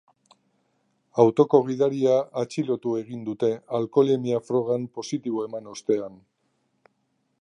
[1.23, 3.51] Autoko gidaria atxilotu egin dute
[3.81, 6.19] alkoholemia frogan positibo eman ostean.